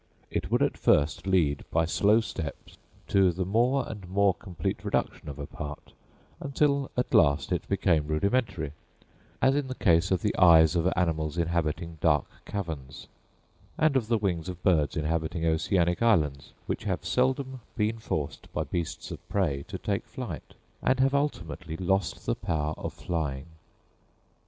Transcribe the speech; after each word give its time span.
It 0.31 0.49
would 0.49 0.63
at 0.63 0.79
first 0.79 1.27
lead 1.27 1.63
by 1.69 1.85
slow 1.85 2.21
steps 2.21 2.75
to 3.07 3.31
the 3.31 3.45
more 3.45 3.87
and 3.87 4.09
more 4.09 4.33
complete 4.33 4.83
reduction 4.83 5.29
of 5.29 5.37
a 5.37 5.45
part, 5.45 5.93
until 6.39 6.89
at 6.97 7.13
last 7.13 7.51
it 7.51 7.69
became 7.69 8.07
rudimentary—as 8.07 9.55
in 9.55 9.67
the 9.67 9.75
case 9.75 10.09
of 10.09 10.23
the 10.23 10.35
eyes 10.39 10.75
of 10.75 10.91
animals 10.95 11.37
inhabiting 11.37 11.99
dark 12.01 12.25
caverns, 12.47 13.05
and 13.77 13.95
of 13.95 14.07
the 14.07 14.17
wings 14.17 14.49
of 14.49 14.63
birds 14.63 14.97
inhabiting 14.97 15.45
oceanic 15.45 16.01
islands, 16.01 16.53
which 16.65 16.85
have 16.85 17.05
seldom 17.05 17.59
been 17.77 17.99
forced 17.99 18.51
by 18.51 18.63
beasts 18.63 19.11
of 19.11 19.19
prey 19.29 19.63
to 19.67 19.77
take 19.77 20.07
flight, 20.07 20.55
and 20.81 20.99
have 20.99 21.13
ultimately 21.13 21.77
lost 21.77 22.25
the 22.25 22.33
power 22.33 22.73
of 22.75 22.91
flying. 22.91 23.45